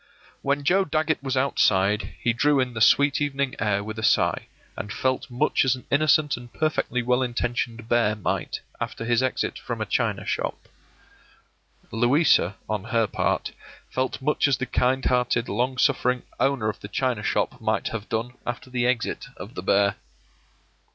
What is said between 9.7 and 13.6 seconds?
a china shop. Louisa, on her part,